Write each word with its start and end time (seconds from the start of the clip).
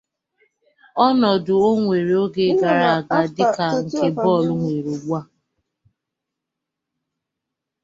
Ọnọdụ 1.05 1.53
o 1.67 1.69
nwere 1.83 2.13
oge 2.23 2.45
gara 2.59 2.87
aga 2.97 3.19
dịka 3.35 3.65
nke 3.81 4.05
bọọlụ 4.21 4.53
nwere 4.61 4.89
ugbua 4.95 5.21